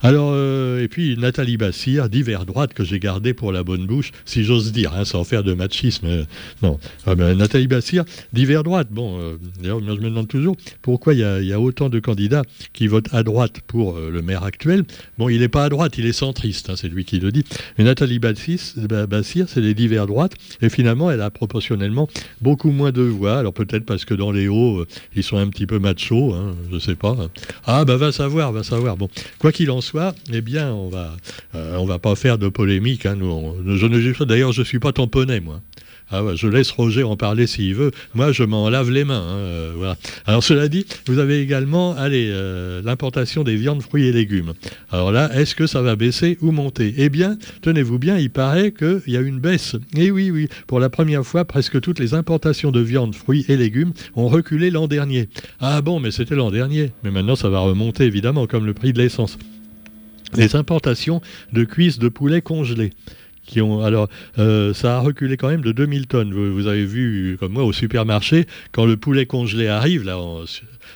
Alors, 0.02 0.32
euh, 0.34 0.82
et 0.82 0.88
puis 0.88 1.16
Nathalie 1.16 1.56
Bassir, 1.56 2.08
divers 2.08 2.44
droite 2.44 2.74
que 2.74 2.82
j'ai 2.82 2.98
gardé 2.98 3.34
pour 3.34 3.52
la 3.52 3.62
bonne 3.62 3.86
bouche, 3.86 4.10
si 4.24 4.42
j'ose 4.42 4.72
dire, 4.72 4.92
hein, 4.94 5.04
sans 5.04 5.22
faire 5.22 5.44
de 5.44 5.54
machisme. 5.54 6.06
Euh, 6.06 6.24
non, 6.60 6.80
ah, 7.06 7.14
Nathalie 7.14 7.68
Bassir, 7.68 8.04
divers 8.32 8.64
droite. 8.64 8.88
Bon, 8.90 9.38
d'ailleurs, 9.60 9.78
je 9.78 10.00
me 10.00 10.10
demande 10.10 10.26
toujours 10.26 10.56
pourquoi 10.82 11.14
il 11.14 11.20
y, 11.20 11.52
a 11.52 11.60
autant 11.60 11.88
de 11.88 12.00
candidats 12.00 12.42
qui 12.72 12.88
votent 12.88 13.14
à 13.14 13.22
droite 13.22 13.60
pour 13.68 13.96
le 13.96 14.20
maire 14.20 14.42
actuel? 14.42 14.82
Bon, 15.18 15.28
il 15.28 15.38
n'est 15.38 15.48
pas 15.48 15.64
à 15.64 15.68
droite, 15.68 15.98
il 15.98 16.06
est 16.06 16.12
centriste, 16.12 16.68
hein, 16.68 16.74
c'est 16.76 16.88
lui 16.88 17.04
qui 17.04 17.20
le 17.20 17.30
dit. 17.30 17.44
Mais 17.78 17.84
Nathalie 17.84 18.18
Bassir, 18.18 19.48
c'est 19.48 19.60
les 19.60 19.74
divers 19.74 20.08
droites, 20.08 20.34
et 20.60 20.68
finalement, 20.68 21.12
elle 21.12 21.20
a 21.20 21.30
proportionnellement 21.30 22.08
beaucoup 22.40 22.72
moins 22.72 22.90
de 22.90 23.02
voix. 23.02 23.38
Alors 23.38 23.54
peut-être 23.54 23.84
parce 23.84 24.04
que 24.04 24.14
dans 24.14 24.32
les 24.32 24.48
hauts, 24.48 24.84
ils 25.14 25.22
sont 25.22 25.36
un 25.36 25.46
petit 25.46 25.66
peu 25.66 25.78
machos 25.78 26.23
hein, 26.32 26.54
je 26.72 26.78
sais 26.78 26.94
pas. 26.94 27.16
Ah 27.66 27.84
bah 27.84 27.96
va 27.96 28.12
savoir, 28.12 28.52
va 28.52 28.62
savoir. 28.62 28.96
Bon, 28.96 29.08
quoi 29.38 29.52
qu'il 29.52 29.70
en 29.70 29.80
soit, 29.80 30.14
eh 30.32 30.40
bien, 30.40 30.72
on 30.72 30.88
va, 30.88 31.16
euh, 31.54 31.76
on 31.76 31.84
va 31.84 31.98
pas 31.98 32.14
faire 32.14 32.38
de 32.38 32.48
polémique. 32.48 33.06
Hein, 33.06 33.16
nous, 33.16 33.76
je 33.76 33.86
ne 33.86 34.24
d'ailleurs, 34.24 34.52
je 34.52 34.62
suis 34.62 34.78
pas 34.78 34.92
tamponné 34.92 35.40
moi. 35.40 35.60
Ah 36.10 36.22
je 36.34 36.46
laisse 36.48 36.70
Roger 36.70 37.02
en 37.02 37.16
parler 37.16 37.46
s'il 37.46 37.74
veut. 37.74 37.90
Moi, 38.14 38.30
je 38.30 38.44
m'en 38.44 38.68
lave 38.68 38.90
les 38.90 39.04
mains. 39.04 39.22
Hein, 39.22 39.36
euh. 39.36 39.94
Alors, 40.26 40.44
cela 40.44 40.68
dit, 40.68 40.84
vous 41.06 41.18
avez 41.18 41.40
également 41.40 41.96
euh, 41.98 42.82
l'importation 42.84 43.42
des 43.42 43.56
viandes, 43.56 43.82
fruits 43.82 44.06
et 44.06 44.12
légumes. 44.12 44.52
Alors 44.90 45.12
là, 45.12 45.30
est-ce 45.34 45.54
que 45.54 45.66
ça 45.66 45.80
va 45.80 45.96
baisser 45.96 46.36
ou 46.42 46.52
monter? 46.52 46.94
Eh 46.98 47.08
bien, 47.08 47.38
tenez-vous 47.62 47.98
bien, 47.98 48.18
il 48.18 48.30
paraît 48.30 48.72
qu'il 48.72 49.02
y 49.06 49.16
a 49.16 49.20
une 49.20 49.40
baisse. 49.40 49.76
Et 49.96 50.10
oui, 50.10 50.30
oui, 50.30 50.48
pour 50.66 50.78
la 50.78 50.90
première 50.90 51.24
fois, 51.24 51.44
presque 51.46 51.80
toutes 51.80 51.98
les 51.98 52.12
importations 52.12 52.70
de 52.70 52.80
viande, 52.80 53.14
fruits 53.14 53.46
et 53.48 53.56
légumes 53.56 53.92
ont 54.14 54.28
reculé 54.28 54.70
l'an 54.70 54.86
dernier. 54.86 55.28
Ah 55.58 55.80
bon, 55.80 56.00
mais 56.00 56.10
c'était 56.10 56.36
l'an 56.36 56.50
dernier. 56.50 56.92
Mais 57.02 57.10
maintenant, 57.10 57.36
ça 57.36 57.48
va 57.48 57.60
remonter, 57.60 58.04
évidemment, 58.04 58.46
comme 58.46 58.66
le 58.66 58.74
prix 58.74 58.92
de 58.92 58.98
l'essence. 58.98 59.38
Les 60.36 60.56
importations 60.56 61.22
de 61.52 61.64
cuisses 61.64 61.98
de 61.98 62.08
poulet 62.08 62.42
congelées 62.42 62.90
alors 63.84 64.08
euh, 64.38 64.74
ça 64.74 64.96
a 64.96 65.00
reculé 65.00 65.36
quand 65.36 65.48
même 65.48 65.62
de 65.62 65.72
2000 65.72 66.06
tonnes. 66.06 66.32
Vous, 66.32 66.66
avez 66.66 66.84
vu 66.84 67.36
comme 67.38 67.52
moi 67.52 67.64
au 67.64 67.72
supermarché 67.72 68.46
quand 68.72 68.86
le 68.86 68.96
poulet 68.96 69.26
congelé 69.26 69.68
arrive 69.68 70.08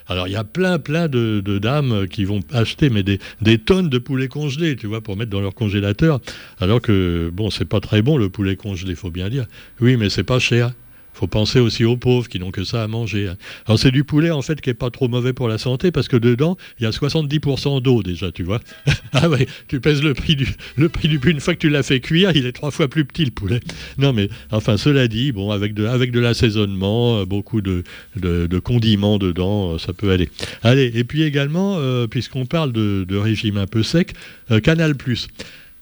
alors 0.07 0.27
il 0.27 0.33
y 0.33 0.37
a 0.37 0.45
plein 0.45 0.79
plein 0.79 1.09
de, 1.09 1.59
dames 1.59 2.07
qui 2.09 2.25
vont 2.25 2.41
acheter 2.53 2.91
mais 2.91 3.03
des, 3.03 3.19
des, 3.43 3.59
tonnes 3.59 3.89
de 3.89 3.99
poulet 3.99 4.29
congelé, 4.29 4.77
tu 4.77 4.87
vois, 4.87 5.01
pour 5.01 5.17
mettre 5.17 5.31
dans 5.31 5.41
leur 5.41 5.55
congélateur. 5.55 6.21
Alors 6.61 6.81
que 6.81 7.31
bon, 7.33 7.51
c'est 7.51 7.65
pas 7.65 7.81
très 7.81 8.03
bon 8.03 8.17
le 8.17 8.29
poulet 8.29 8.57
congelé, 8.57 8.95
faut 8.95 9.11
bien 9.11 9.29
dire. 9.29 9.47
Oui, 9.81 9.97
mais 9.97 10.09
c'est 10.11 10.25
pas 10.25 10.39
cher 10.39 10.73
faut 11.19 11.27
penser 11.27 11.59
aussi 11.59 11.85
aux 11.85 11.97
pauvres 11.97 12.29
qui 12.29 12.39
n'ont 12.39 12.51
que 12.51 12.65
ça 12.65 12.83
à 12.83 12.87
manger. 12.87 13.29
Hein. 13.29 13.37
Alors 13.67 13.79
c'est 13.79 13.91
du 13.91 14.05
poulet 14.05 14.31
en 14.31 14.43
fait 14.43 14.61
qui 14.61 14.71
est 14.71 14.75
pas 14.75 14.91
trop 14.91 15.09
mauvais 15.09 15.33
pour 15.33 15.49
la 15.49 15.59
santé 15.59 15.91
parce 15.91 16.07
que 16.07 16.17
dedans 16.17 16.57
il 16.79 16.85
y 16.85 16.87
a 16.87 16.91
70% 16.91 17.83
d'eau 17.83 18.03
déjà, 18.03 18.31
tu 18.31 18.45
vois. 18.45 18.61
ah 19.13 19.29
tu 19.67 19.81
pèses 19.81 20.03
le 20.03 20.15
prix 20.15 20.37
du 20.37 20.49
le 20.77 20.89
prix 20.89 21.09
du 21.09 21.19
une 21.27 21.41
fois 21.41 21.55
que 21.55 21.59
tu 21.59 21.69
l'as 21.69 21.83
fait 21.83 22.01
cuire, 22.01 22.31
il 22.35 22.47
est 22.47 22.53
trois 22.53 22.71
fois 22.71 22.89
plus 22.89 23.05
petit 23.05 23.25
le 23.25 23.31
poulet. 23.33 23.61
Non 23.99 24.13
mais 24.13 24.29
enfin 24.51 24.77
cela 24.77 25.09
dit, 25.09 25.33
bon 25.33 25.51
avec 25.51 25.75
de 25.75 25.87
avec 25.87 26.13
de 26.13 26.21
l'assaisonnement, 26.21 27.19
euh, 27.19 27.25
beaucoup 27.25 27.61
de, 27.61 27.83
de, 28.17 28.59
condiments 28.59 29.19
dedans, 29.19 29.75
euh, 29.75 29.79
ça 29.79 29.93
peut 29.93 30.11
aller. 30.11 30.29
Allez 30.63 30.93
et 30.95 31.05
puis 31.05 31.23
également 31.23 31.77
euh, 31.79 32.07
puisqu'on 32.07 32.47
parle 32.47 32.73
de, 32.73 33.17
régime 33.17 33.57
un 33.57 33.67
peu 33.67 33.83
sec, 33.83 34.15
Canal. 34.63 34.95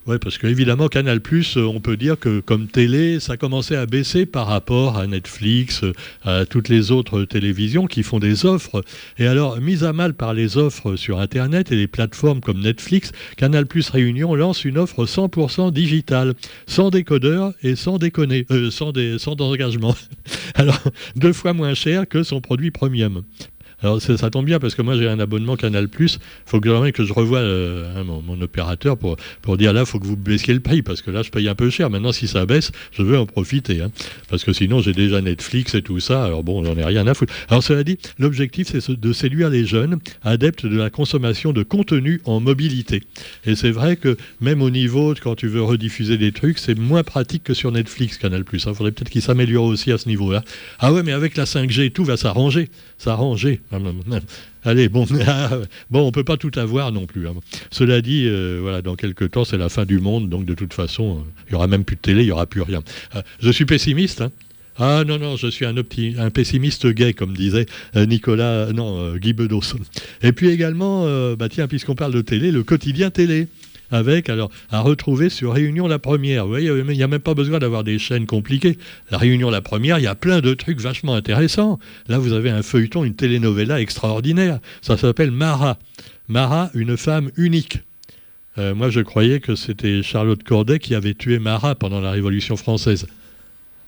Oui, 0.09 0.19
parce 0.21 0.39
qu'évidemment, 0.39 0.87
Canal, 0.87 1.21
euh, 1.57 1.65
on 1.65 1.81
peut 1.81 1.97
dire 1.97 2.17
que 2.17 2.39
comme 2.39 2.69
télé, 2.69 3.19
ça 3.19 3.37
commençait 3.37 3.75
à 3.75 3.87
baisser 3.87 4.25
par 4.25 4.47
rapport 4.47 4.99
à 4.99 5.09
Netflix, 5.09 5.83
euh, 5.83 5.93
à 6.23 6.47
toutes 6.47 6.69
les 6.69 6.93
autres 6.93 7.25
télévisions 7.25 7.89
qui 7.89 8.05
font 8.05 8.21
des 8.21 8.47
offres. 8.47 8.85
Et 9.19 9.27
alors, 9.27 9.61
mise 9.61 9.83
à 9.83 9.93
mal 9.93 10.15
par 10.15 10.33
les 10.33 10.59
offres 10.59 10.95
sur 10.95 11.19
Internet 11.19 11.73
et 11.73 11.77
les 11.77 11.89
plateformes 11.89 12.41
comme 12.41 12.61
Netflix, 12.61 13.11
Canal 13.37 13.67
Réunion 13.93 14.37
lance 14.37 14.65
une 14.65 14.79
offre 14.79 15.07
100% 15.07 15.73
digitale, 15.73 16.35
sans 16.69 16.91
décodeur 16.91 17.53
et 17.65 17.75
sans 17.75 17.99
déconner, 17.99 18.47
euh, 18.53 18.71
sans 18.71 18.93
engagement. 19.41 19.97
Alors, 20.55 20.81
deux 21.17 21.33
fois 21.33 21.53
moins 21.53 21.75
cher 21.75 22.07
que 22.07 22.23
son 22.23 22.41
produit 22.41 22.71
premium. 22.71 23.25
Alors 23.83 24.01
ça, 24.01 24.31
tombe 24.31 24.47
bien 24.47 24.59
parce 24.59 24.75
que 24.75 24.81
moi 24.81 24.97
j'ai 24.97 25.07
un 25.07 25.21
abonnement 25.21 25.57
Canal 25.57 25.89
Plus. 25.89 26.15
Il 26.15 26.51
faut 26.51 26.61
que, 26.61 26.91
que 26.91 27.05
je 27.05 27.13
revoie 27.13 27.41
euh, 27.41 27.93
hein, 27.95 28.05
mon, 28.05 28.41
opérateur 28.41 28.97
pour, 28.97 29.17
pour 29.43 29.59
dire 29.59 29.73
là, 29.75 29.81
il 29.81 29.87
faut 29.87 29.99
que 29.99 30.07
vous 30.07 30.17
baissiez 30.17 30.55
le 30.55 30.61
prix 30.61 30.83
parce 30.83 31.03
que 31.03 31.11
là 31.11 31.23
je 31.23 31.31
paye 31.31 31.49
un 31.49 31.55
peu 31.55 31.69
cher. 31.69 31.91
Maintenant, 31.91 32.13
si 32.13 32.27
ça 32.27 32.47
baisse, 32.47 32.73
je 32.93 33.03
veux 33.03 33.19
en 33.19 33.27
profiter. 33.27 33.83
Hein. 33.83 33.91
parce 34.31 34.45
que 34.45 34.53
sinon, 34.53 34.81
j'ai 34.81 34.95
déjà 34.95 35.21
Netflix 35.21 35.75
et 35.75 35.83
tout 35.83 36.01
ça. 36.01 36.25
Alors 36.25 36.43
bon, 36.43 36.65
j'en 36.65 36.77
ai 36.77 36.85
rien 36.85 37.07
à 37.07 37.13
foutre. 37.13 37.35
Alors 37.49 37.63
cela 37.63 37.85
dit, 37.85 37.99
l'objectif 38.19 38.69
c'est 38.69 38.91
de 38.91 39.13
séduire 39.13 39.51
les 39.51 39.67
jeunes 39.67 39.99
adeptes 40.23 40.65
de 40.65 40.77
la 40.77 40.89
consommation 40.89 41.53
de 41.53 41.63
contenu 41.63 42.23
en 42.25 42.41
mobilité. 42.41 43.03
Et 43.45 43.57
c'est 43.57 43.71
vrai 43.71 43.97
que 43.97 44.17
même 44.41 44.63
au 44.63 44.71
niveau, 44.71 45.15
quand 45.23 45.35
tu 45.35 45.49
veux 45.49 45.63
rediffuser 45.63 46.17
des 46.17 46.33
trucs, 46.33 46.59
c'est 46.59 46.79
moins 46.79 47.03
pratique 47.03 47.45
que 47.45 47.55
sur 47.55 47.73
Netflix 47.73 48.17
Canal 48.17 48.45
Plus. 48.45 48.65
Il 48.67 48.75
faudrait 48.75 48.93
peut-être 48.93 49.11
qu'il 49.11 49.23
s'améliore 49.23 49.65
aussi 49.65 49.93
à 49.93 49.99
ce 49.99 50.09
niveau-là. 50.09 50.43
Ah 50.79 50.93
ouais, 50.93 51.03
mais 51.03 51.13
avec 51.13 51.37
la 51.37 51.45
5G, 51.45 51.91
tout 51.91 52.05
va 52.05 52.17
s'arranger. 52.17 52.71
S'arranger. 52.99 53.61
Allez, 54.65 54.89
bon, 54.89 55.07
bon, 55.91 56.07
on 56.07 56.13
peut 56.13 56.25
pas 56.25 56.37
tout 56.37 56.51
avoir 56.57 56.93
non 56.93 57.07
plus. 57.07 57.29
Hein. 57.29 57.35
Cela 57.71 58.01
dit, 58.01 58.27
euh, 58.27 58.59
voilà, 58.61 58.83
dans 58.83 58.97
quelques 58.97 59.31
temps, 59.31 59.45
c'est 59.45 59.59
la 59.59 59.69
fin 59.69 59.85
du 59.85 59.99
monde, 59.99 60.29
donc 60.29 60.45
de 60.45 60.55
toute 60.55 60.75
façon, 60.75 61.19
euh, 61.19 61.31
il 61.49 61.53
y 61.53 61.55
aura 61.55 61.67
même 61.67 61.85
plus 61.85 61.97
de 61.97 62.01
télé, 62.01 62.23
il 62.23 62.27
y 62.27 62.33
aura 62.33 62.47
plus 62.47 62.63
rien. 62.63 62.83
Euh, 63.15 63.23
je 63.41 63.51
suis 63.51 63.65
pessimiste. 63.65 64.21
Hein. 64.21 64.33
Ah 64.79 65.05
non, 65.07 65.19
non, 65.19 65.37
je 65.37 65.47
suis 65.47 65.65
un, 65.65 65.75
un 65.77 66.31
pessimiste 66.31 66.87
gay, 66.89 67.15
comme 67.15 67.35
disait 67.35 67.65
Nicolas, 67.95 68.73
non, 68.75 69.17
Guy 69.17 69.33
Bedos. 69.33 69.75
Et 70.21 70.33
puis 70.33 70.51
également, 70.51 71.07
bah 71.35 71.49
tiens, 71.49 71.67
puisqu'on 71.67 71.95
parle 71.95 72.13
de 72.13 72.21
télé, 72.21 72.51
le 72.51 72.63
quotidien 72.63 73.09
télé 73.09 73.49
avec, 73.91 74.29
alors, 74.29 74.51
à 74.71 74.81
retrouver 74.81 75.29
sur 75.29 75.53
Réunion 75.53 75.87
la 75.87 75.99
Première. 75.99 76.45
Vous 76.45 76.51
voyez, 76.51 76.69
il 76.69 76.85
n'y 76.85 77.03
a 77.03 77.09
même 77.09 77.21
pas 77.21 77.35
besoin 77.35 77.59
d'avoir 77.59 77.85
des 77.85 77.99
chaînes 77.99 78.27
compliquées. 78.27 78.79
La 79.11 79.19
Réunion 79.19 79.51
la 79.51 79.61
Première, 79.61 79.99
il 79.99 80.03
y 80.03 80.09
a 80.09 80.15
plein 80.15 80.41
de 80.41 80.55
trucs 80.55 80.81
vachement 80.81 81.15
intéressants. 81.15 81.79
Là, 82.09 82.19
vous 82.19 82.33
avez 82.33 82.51
un 82.51 82.63
feuilleton, 82.63 83.05
une 83.05 83.15
telenovela 83.15 83.81
extraordinaire. 83.81 84.59
Ça 84.83 84.97
s'appelle 84.97 85.31
Mara. 85.31 85.79
Mara, 86.29 86.71
une 86.75 86.97
femme 86.97 87.31
unique. 87.37 87.81
Euh, 88.59 88.75
moi, 88.75 88.91
je 88.91 89.01
croyais 89.01 89.41
que 89.41 89.55
c'était 89.55 90.03
Charlotte 90.03 90.43
Corday 90.43 90.79
qui 90.79 90.95
avait 90.95 91.15
tué 91.15 91.39
Marat 91.39 91.75
pendant 91.75 92.01
la 92.01 92.11
Révolution 92.11 92.57
française. 92.57 93.07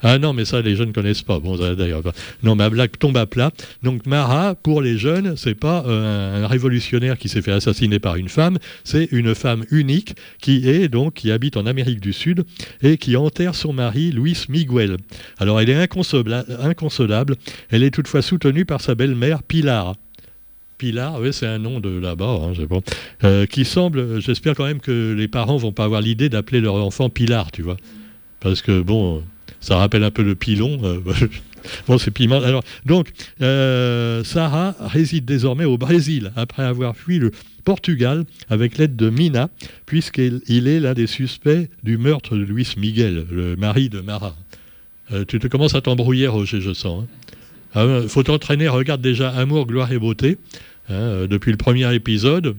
Ah 0.02 0.18
non, 0.18 0.32
mais 0.32 0.44
ça, 0.44 0.60
les 0.60 0.76
jeunes 0.76 0.88
ne 0.88 0.92
connaissent 0.92 1.22
pas. 1.22 1.40
Bon, 1.40 1.56
d'ailleurs, 1.56 2.02
non, 2.42 2.54
ma 2.54 2.70
blague 2.70 2.96
tombe 2.98 3.16
à 3.16 3.26
plat. 3.26 3.50
Donc, 3.82 4.06
Marat, 4.06 4.54
pour 4.54 4.80
les 4.80 4.96
jeunes, 4.96 5.36
c'est 5.36 5.56
pas 5.56 5.84
euh, 5.86 6.44
un 6.44 6.46
révolutionnaire 6.46 7.18
qui 7.18 7.28
s'est 7.28 7.42
fait 7.42 7.52
assassiner 7.52 7.98
par 7.98 8.16
une 8.16 8.28
femme, 8.28 8.58
c'est 8.84 9.08
une 9.10 9.34
femme 9.34 9.64
unique 9.70 10.14
qui 10.40 10.68
est 10.68 10.88
donc 10.88 11.14
qui 11.14 11.32
habite 11.32 11.56
en 11.56 11.66
Amérique 11.66 12.00
du 12.00 12.12
Sud 12.12 12.44
et 12.82 12.96
qui 12.96 13.16
enterre 13.16 13.56
son 13.56 13.72
mari, 13.72 14.12
Luis 14.12 14.44
Miguel. 14.48 14.98
Alors, 15.38 15.60
elle 15.60 15.70
est 15.70 15.74
inconsolable. 15.74 17.34
Elle 17.70 17.82
est 17.82 17.90
toutefois 17.90 18.22
soutenue 18.22 18.64
par 18.64 18.80
sa 18.80 18.94
belle-mère, 18.94 19.42
Pilar. 19.42 19.94
Pilar, 20.78 21.20
oui, 21.20 21.32
c'est 21.32 21.46
un 21.46 21.58
nom 21.58 21.80
de 21.80 21.88
là-bas, 21.88 22.38
hein, 22.40 22.52
bon. 22.70 22.82
Euh, 23.24 23.46
qui 23.46 23.64
semble, 23.64 24.20
j'espère 24.20 24.54
quand 24.54 24.64
même 24.64 24.78
que 24.78 25.12
les 25.12 25.26
parents 25.26 25.56
vont 25.56 25.72
pas 25.72 25.84
avoir 25.84 26.00
l'idée 26.00 26.28
d'appeler 26.28 26.60
leur 26.60 26.76
enfant 26.76 27.10
Pilar, 27.10 27.50
tu 27.50 27.62
vois. 27.62 27.76
Parce 28.38 28.62
que, 28.62 28.80
bon, 28.80 29.24
ça 29.60 29.76
rappelle 29.76 30.04
un 30.04 30.10
peu 30.10 30.22
le 30.22 30.34
pilon. 30.34 30.80
Euh, 30.84 31.00
bon, 31.88 31.98
c'est 31.98 32.10
piment. 32.10 32.42
Alors, 32.42 32.62
donc, 32.86 33.10
euh, 33.40 34.24
Sarah 34.24 34.74
réside 34.80 35.24
désormais 35.24 35.64
au 35.64 35.78
Brésil 35.78 36.32
après 36.36 36.62
avoir 36.62 36.96
fui 36.96 37.18
le 37.18 37.32
Portugal 37.64 38.24
avec 38.48 38.78
l'aide 38.78 38.96
de 38.96 39.10
Mina, 39.10 39.48
puisqu'il 39.86 40.68
est 40.68 40.80
l'un 40.80 40.94
des 40.94 41.06
suspects 41.06 41.68
du 41.82 41.98
meurtre 41.98 42.36
de 42.36 42.42
Luis 42.42 42.74
Miguel, 42.76 43.26
le 43.30 43.56
mari 43.56 43.88
de 43.88 44.00
Mara. 44.00 44.36
Euh, 45.12 45.24
tu 45.26 45.38
te 45.38 45.46
commences 45.46 45.74
à 45.74 45.80
t'embrouiller, 45.80 46.28
Roger, 46.28 46.60
je 46.60 46.72
sens. 46.72 47.04
Il 47.74 47.80
hein. 47.80 48.02
ah, 48.04 48.08
faut 48.08 48.22
t'entraîner, 48.22 48.68
regarde 48.68 49.00
déjà 49.00 49.30
Amour, 49.30 49.66
gloire 49.66 49.92
et 49.92 49.98
beauté, 49.98 50.38
hein, 50.88 51.26
depuis 51.28 51.50
le 51.50 51.56
premier 51.56 51.92
épisode. 51.94 52.56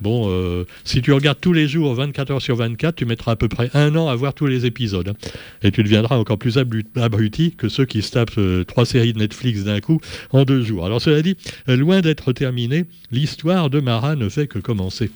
Bon, 0.00 0.30
euh, 0.30 0.64
si 0.84 1.02
tu 1.02 1.12
regardes 1.12 1.40
tous 1.40 1.52
les 1.52 1.68
jours, 1.68 1.94
24 1.94 2.30
heures 2.30 2.42
sur 2.42 2.56
24, 2.56 2.94
tu 2.94 3.04
mettras 3.04 3.32
à 3.32 3.36
peu 3.36 3.48
près 3.48 3.70
un 3.74 3.94
an 3.96 4.08
à 4.08 4.14
voir 4.14 4.34
tous 4.34 4.46
les 4.46 4.66
épisodes. 4.66 5.08
Hein. 5.08 5.30
Et 5.62 5.70
tu 5.70 5.82
deviendras 5.82 6.16
encore 6.16 6.38
plus 6.38 6.58
abruti 6.58 7.54
que 7.56 7.68
ceux 7.68 7.84
qui 7.84 8.02
se 8.02 8.12
tapent 8.12 8.38
euh, 8.38 8.64
trois 8.64 8.86
séries 8.86 9.12
de 9.12 9.18
Netflix 9.18 9.64
d'un 9.64 9.80
coup 9.80 10.00
en 10.32 10.44
deux 10.44 10.62
jours. 10.62 10.86
Alors 10.86 11.02
cela 11.02 11.20
dit, 11.22 11.36
euh, 11.68 11.76
loin 11.76 12.00
d'être 12.00 12.32
terminé, 12.32 12.86
l'histoire 13.10 13.68
de 13.68 13.80
Mara 13.80 14.16
ne 14.16 14.28
fait 14.28 14.46
que 14.46 14.58
commencer. 14.58 15.10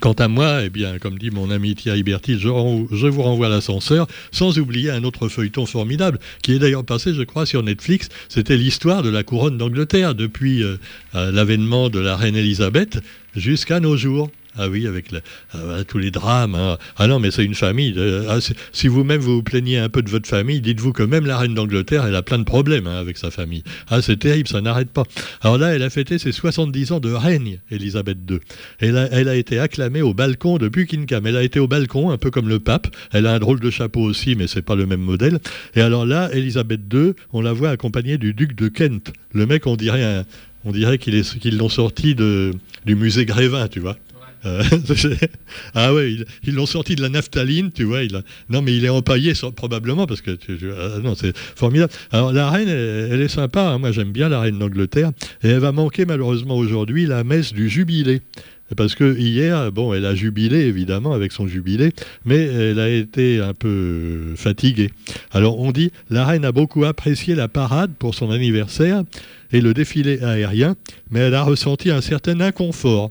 Quant 0.00 0.12
à 0.14 0.28
moi, 0.28 0.64
eh 0.64 0.70
bien, 0.70 0.98
comme 0.98 1.18
dit 1.18 1.30
mon 1.30 1.50
ami 1.50 1.74
Thierry 1.74 2.02
Bertil, 2.02 2.38
je, 2.38 2.48
vous 2.48 3.22
renvoie 3.22 3.46
à 3.46 3.50
l'ascenseur, 3.50 4.06
sans 4.32 4.58
oublier 4.58 4.90
un 4.90 5.04
autre 5.04 5.28
feuilleton 5.28 5.66
formidable, 5.66 6.18
qui 6.42 6.52
est 6.52 6.58
d'ailleurs 6.58 6.84
passé, 6.84 7.14
je 7.14 7.22
crois, 7.22 7.46
sur 7.46 7.62
Netflix. 7.62 8.08
C'était 8.28 8.56
l'histoire 8.56 9.02
de 9.02 9.08
la 9.08 9.22
couronne 9.22 9.56
d'Angleterre, 9.56 10.14
depuis 10.14 10.62
euh, 10.62 10.76
euh, 11.14 11.30
l'avènement 11.30 11.90
de 11.90 12.00
la 12.00 12.16
reine 12.16 12.36
Elisabeth 12.36 13.00
jusqu'à 13.36 13.80
nos 13.80 13.96
jours. 13.96 14.30
Ah 14.56 14.68
oui, 14.68 14.86
avec 14.86 15.06
euh, 15.54 15.82
tous 15.84 15.98
les 15.98 16.10
drames. 16.10 16.54
Hein. 16.54 16.78
Ah 16.96 17.06
non, 17.08 17.18
mais 17.18 17.30
c'est 17.30 17.44
une 17.44 17.54
famille. 17.54 17.94
Ah, 18.28 18.38
si 18.72 18.88
vous-même 18.88 19.20
vous 19.20 19.36
vous 19.36 19.42
plaignez 19.42 19.78
un 19.78 19.88
peu 19.88 20.02
de 20.02 20.08
votre 20.08 20.28
famille, 20.28 20.60
dites-vous 20.60 20.92
que 20.92 21.02
même 21.02 21.26
la 21.26 21.38
reine 21.38 21.54
d'Angleterre, 21.54 22.04
elle 22.06 22.14
a 22.14 22.22
plein 22.22 22.38
de 22.38 22.44
problèmes 22.44 22.86
hein, 22.86 22.98
avec 22.98 23.18
sa 23.18 23.30
famille. 23.30 23.64
Ah, 23.88 24.00
c'est 24.00 24.18
terrible, 24.18 24.48
ça 24.48 24.60
n'arrête 24.60 24.90
pas. 24.90 25.02
Alors 25.40 25.58
là, 25.58 25.74
elle 25.74 25.82
a 25.82 25.90
fêté 25.90 26.18
ses 26.18 26.30
70 26.30 26.92
ans 26.92 27.00
de 27.00 27.12
règne, 27.12 27.58
Elisabeth 27.70 28.18
II. 28.30 28.38
Elle 28.78 28.96
a, 28.96 29.08
elle 29.10 29.28
a 29.28 29.34
été 29.34 29.58
acclamée 29.58 30.02
au 30.02 30.14
balcon 30.14 30.58
de 30.58 30.68
Buckingham. 30.68 31.26
Elle 31.26 31.36
a 31.36 31.42
été 31.42 31.58
au 31.58 31.66
balcon, 31.66 32.10
un 32.10 32.18
peu 32.18 32.30
comme 32.30 32.48
le 32.48 32.60
pape. 32.60 32.86
Elle 33.12 33.26
a 33.26 33.34
un 33.34 33.38
drôle 33.40 33.60
de 33.60 33.70
chapeau 33.70 34.02
aussi, 34.02 34.36
mais 34.36 34.46
c'est 34.46 34.62
pas 34.62 34.76
le 34.76 34.86
même 34.86 35.00
modèle. 35.00 35.40
Et 35.74 35.80
alors 35.80 36.06
là, 36.06 36.30
Elisabeth 36.32 36.80
II, 36.92 37.12
on 37.32 37.40
la 37.40 37.52
voit 37.52 37.70
accompagnée 37.70 38.18
du 38.18 38.34
duc 38.34 38.54
de 38.54 38.68
Kent. 38.68 39.12
Le 39.32 39.46
mec, 39.46 39.66
on 39.66 39.74
dirait 39.74 40.24
on 40.64 40.72
dirait 40.72 40.98
qu'ils 40.98 41.58
l'ont 41.58 41.68
sorti 41.68 42.14
de, 42.14 42.52
du 42.86 42.96
musée 42.96 43.26
Grévin, 43.26 43.68
tu 43.68 43.80
vois. 43.80 43.96
Euh, 44.46 44.62
ah 45.74 45.94
ouais, 45.94 46.16
ils 46.46 46.54
l'ont 46.54 46.66
sorti 46.66 46.96
de 46.96 47.02
la 47.02 47.08
naphtaline, 47.08 47.70
tu 47.72 47.84
vois. 47.84 48.02
Il 48.02 48.14
a, 48.16 48.22
non, 48.48 48.62
mais 48.62 48.76
il 48.76 48.84
est 48.84 48.90
empaillé 48.90 49.32
probablement 49.56 50.06
parce 50.06 50.20
que 50.20 50.32
ah 50.32 50.98
non, 51.02 51.14
c'est 51.14 51.36
formidable. 51.36 51.92
Alors 52.10 52.32
la 52.32 52.50
reine, 52.50 52.68
elle, 52.68 53.20
est 53.20 53.28
sympa. 53.28 53.62
Hein. 53.62 53.78
moi, 53.78 53.92
j'aime 53.92 54.12
bien 54.12 54.28
la 54.28 54.40
reine 54.40 54.58
d'Angleterre 54.58 55.12
et 55.42 55.48
elle 55.48 55.60
va 55.60 55.72
manquer 55.72 56.04
malheureusement 56.04 56.56
aujourd'hui 56.56 57.06
la 57.06 57.24
messe 57.24 57.52
du 57.52 57.68
jubilé. 57.68 58.20
parce 58.76 58.94
que 58.94 59.16
hier, 59.16 59.72
bon, 59.72 59.94
elle 59.94 60.06
a 60.06 60.14
jubilé 60.14 60.60
évidemment 60.60 61.12
avec 61.12 61.32
son 61.32 61.46
jubilé, 61.46 61.92
mais 62.24 62.44
elle 62.44 62.80
a 62.80 62.88
été 62.88 63.40
un 63.40 63.54
peu 63.54 64.34
fatiguée. 64.36 64.90
Alors 65.32 65.58
on 65.60 65.72
dit, 65.72 65.90
la 66.10 66.24
reine 66.26 66.44
a 66.44 66.52
beaucoup 66.52 66.84
apprécié 66.84 67.34
la 67.34 67.48
parade 67.48 67.92
pour 67.98 68.14
son 68.14 68.30
anniversaire 68.30 69.04
et 69.52 69.60
le 69.60 69.72
défilé 69.74 70.22
aérien, 70.22 70.74
mais 71.10 71.20
elle 71.20 71.34
a 71.34 71.42
ressenti 71.42 71.90
un 71.90 72.00
certain 72.00 72.40
inconfort. 72.40 73.10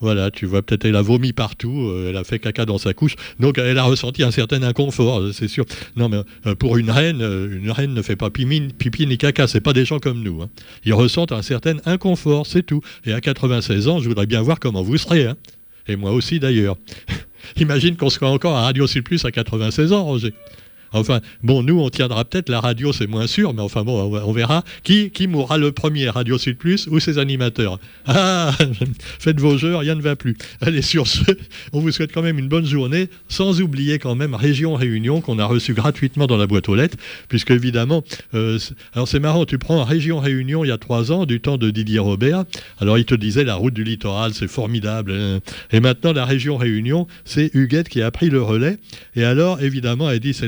Voilà, 0.00 0.30
tu 0.30 0.44
vois, 0.44 0.60
peut-être 0.60 0.84
elle 0.84 0.96
a 0.96 1.00
vomi 1.00 1.32
partout, 1.32 1.88
euh, 1.88 2.10
elle 2.10 2.16
a 2.18 2.24
fait 2.24 2.38
caca 2.38 2.66
dans 2.66 2.76
sa 2.76 2.92
couche, 2.92 3.16
donc 3.40 3.56
elle 3.56 3.78
a 3.78 3.84
ressenti 3.84 4.22
un 4.22 4.30
certain 4.30 4.62
inconfort, 4.62 5.20
euh, 5.20 5.32
c'est 5.32 5.48
sûr. 5.48 5.64
Non, 5.96 6.10
mais 6.10 6.18
euh, 6.46 6.54
pour 6.54 6.76
une 6.76 6.90
reine, 6.90 7.22
une 7.22 7.70
reine 7.70 7.94
ne 7.94 8.02
fait 8.02 8.16
pas 8.16 8.28
pipi, 8.28 9.06
ni 9.06 9.16
caca, 9.16 9.46
c'est 9.46 9.62
pas 9.62 9.72
des 9.72 9.86
gens 9.86 9.98
comme 9.98 10.22
nous. 10.22 10.42
Hein. 10.42 10.50
Ils 10.84 10.92
ressentent 10.92 11.32
un 11.32 11.40
certain 11.40 11.76
inconfort, 11.86 12.46
c'est 12.46 12.62
tout. 12.62 12.82
Et 13.06 13.14
à 13.14 13.22
96 13.22 13.88
ans, 13.88 14.00
je 14.00 14.08
voudrais 14.08 14.26
bien 14.26 14.42
voir 14.42 14.60
comment 14.60 14.82
vous 14.82 14.98
serez. 14.98 15.26
Hein. 15.26 15.36
Et 15.88 15.96
moi 15.96 16.12
aussi 16.12 16.40
d'ailleurs. 16.40 16.76
Imagine 17.56 17.96
qu'on 17.96 18.10
soit 18.10 18.28
encore 18.28 18.56
à 18.56 18.62
Radio 18.62 18.86
Sud 18.86 19.04
Plus 19.04 19.24
à 19.24 19.30
96 19.30 19.92
ans, 19.92 20.04
Roger. 20.04 20.34
Enfin, 20.92 21.20
bon, 21.42 21.62
nous, 21.62 21.80
on 21.80 21.90
tiendra 21.90 22.24
peut-être, 22.24 22.48
la 22.48 22.60
radio, 22.60 22.92
c'est 22.92 23.06
moins 23.06 23.26
sûr, 23.26 23.52
mais 23.54 23.62
enfin, 23.62 23.82
bon, 23.82 24.16
on 24.16 24.32
verra 24.32 24.64
qui, 24.82 25.10
mourra 25.26 25.58
le 25.58 25.72
premier, 25.72 26.08
Radio 26.08 26.38
Sud 26.38 26.56
Plus 26.56 26.86
ou 26.86 27.00
ses 27.00 27.18
animateurs? 27.18 27.78
Ah, 28.06 28.52
faites 29.18 29.40
vos 29.40 29.58
jeux, 29.58 29.76
rien 29.76 29.94
ne 29.94 30.00
va 30.00 30.16
plus. 30.16 30.36
Allez, 30.60 30.82
sur 30.82 31.06
ce, 31.06 31.22
on 31.72 31.80
vous 31.80 31.90
souhaite 31.90 32.12
quand 32.12 32.22
même 32.22 32.38
une 32.38 32.48
bonne 32.48 32.66
journée, 32.66 33.08
sans 33.28 33.60
oublier 33.60 33.98
quand 33.98 34.14
même 34.14 34.34
Région 34.34 34.74
Réunion, 34.74 35.20
qu'on 35.20 35.38
a 35.38 35.44
reçu 35.44 35.74
gratuitement 35.74 36.26
dans 36.26 36.36
la 36.36 36.46
boîte 36.46 36.68
aux 36.68 36.74
lettres, 36.74 36.96
puisque 37.28 37.50
évidemment, 37.50 38.04
euh, 38.34 38.58
alors 38.94 39.08
c'est 39.08 39.20
marrant, 39.20 39.44
tu 39.44 39.58
prends 39.58 39.84
Région 39.84 40.20
Réunion 40.20 40.64
il 40.64 40.68
y 40.68 40.72
a 40.72 40.78
trois 40.78 41.12
ans, 41.12 41.26
du 41.26 41.40
temps 41.40 41.58
de 41.58 41.70
Didier 41.70 41.98
Robert, 41.98 42.44
alors 42.78 42.98
il 42.98 43.04
te 43.04 43.14
disait 43.14 43.44
la 43.44 43.54
route 43.54 43.74
du 43.74 43.84
littoral, 43.84 44.34
c'est 44.34 44.48
formidable, 44.48 45.12
hein. 45.12 45.40
et 45.72 45.80
maintenant 45.80 46.12
la 46.12 46.24
Région 46.24 46.56
Réunion, 46.56 47.06
c'est 47.24 47.50
Huguette 47.54 47.88
qui 47.88 48.02
a 48.02 48.10
pris 48.10 48.30
le 48.30 48.42
relais, 48.42 48.78
et 49.14 49.24
alors 49.24 49.60
évidemment, 49.60 50.10
elle 50.10 50.20
dit 50.20 50.34
c'est 50.34 50.46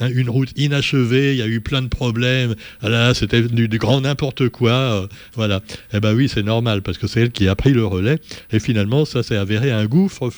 Hein, 0.00 0.10
une 0.14 0.30
route 0.30 0.50
inachevée, 0.56 1.32
il 1.32 1.38
y 1.38 1.42
a 1.42 1.46
eu 1.46 1.60
plein 1.60 1.82
de 1.82 1.88
problèmes, 1.88 2.54
ah 2.82 3.12
c'était 3.14 3.42
du, 3.42 3.68
grand 3.78 4.00
n'importe 4.00 4.48
quoi, 4.48 4.72
euh, 4.72 5.06
voilà. 5.34 5.60
Eh 5.92 6.00
ben 6.00 6.14
oui, 6.14 6.28
c'est 6.28 6.42
normal, 6.42 6.82
parce 6.82 6.98
que 6.98 7.06
c'est 7.06 7.22
elle 7.22 7.30
qui 7.30 7.48
a 7.48 7.54
pris 7.54 7.72
le 7.72 7.84
relais, 7.84 8.18
et 8.52 8.60
finalement, 8.60 9.04
ça 9.04 9.22
s'est 9.22 9.36
avéré 9.36 9.72
un 9.72 9.86
gouffre 9.86 10.30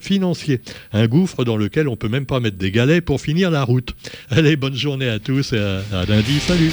financier, 0.00 0.60
un 0.92 1.06
gouffre 1.06 1.44
dans 1.44 1.56
lequel 1.56 1.88
on 1.88 1.96
peut 1.96 2.08
même 2.08 2.26
pas 2.26 2.40
mettre 2.40 2.58
des 2.58 2.70
galets 2.70 3.04
pour 3.04 3.20
finir 3.20 3.50
la 3.50 3.64
route. 3.64 3.94
Allez, 4.30 4.56
bonne 4.56 4.76
journée 4.76 5.08
à 5.08 5.18
tous, 5.18 5.52
et 5.52 5.58
à 5.58 6.04
lundi, 6.06 6.38
salut 6.40 6.72